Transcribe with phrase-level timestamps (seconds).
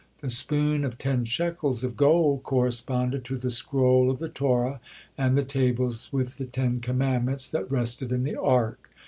[0.17, 4.81] The spoon of ten shekels of gold corresponded to the scroll of the Torah
[5.15, 8.89] and the tables with the Ten Commandments that rested in the Ark.